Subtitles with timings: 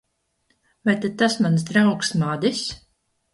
[0.89, 2.65] Vai tad tas mans draugs, Madis?